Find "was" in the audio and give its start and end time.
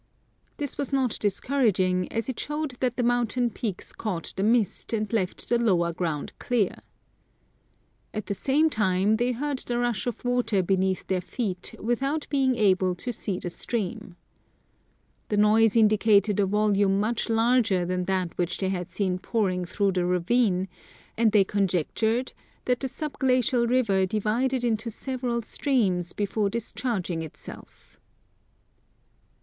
0.79-0.91